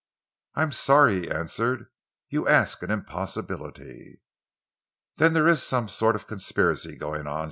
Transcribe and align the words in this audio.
"I 0.55 0.63
am 0.63 0.71
sorry," 0.71 1.19
he 1.19 1.29
answered. 1.29 1.85
"You 2.27 2.47
ask 2.47 2.81
an 2.81 2.89
impossibility." 2.89 4.23
"Then 5.17 5.33
there 5.33 5.47
is 5.47 5.61
some 5.61 5.87
sort 5.89 6.15
of 6.15 6.25
conspiracy 6.25 6.95
going 6.97 7.27
on?" 7.27 7.39